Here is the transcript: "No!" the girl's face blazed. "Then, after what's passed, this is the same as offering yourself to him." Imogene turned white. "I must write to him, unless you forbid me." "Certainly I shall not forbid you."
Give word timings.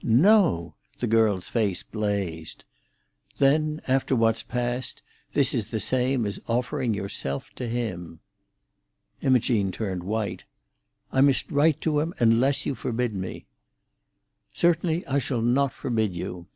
"No!" 0.03 0.73
the 0.97 1.05
girl's 1.05 1.47
face 1.47 1.83
blazed. 1.83 2.65
"Then, 3.37 3.83
after 3.87 4.15
what's 4.15 4.41
passed, 4.41 5.03
this 5.33 5.53
is 5.53 5.69
the 5.69 5.79
same 5.79 6.25
as 6.25 6.39
offering 6.47 6.95
yourself 6.95 7.51
to 7.57 7.67
him." 7.69 8.19
Imogene 9.21 9.71
turned 9.71 10.01
white. 10.03 10.45
"I 11.11 11.21
must 11.21 11.51
write 11.51 11.81
to 11.81 11.99
him, 11.99 12.15
unless 12.17 12.65
you 12.65 12.73
forbid 12.73 13.13
me." 13.13 13.45
"Certainly 14.55 15.05
I 15.05 15.19
shall 15.19 15.43
not 15.43 15.71
forbid 15.71 16.15
you." 16.15 16.47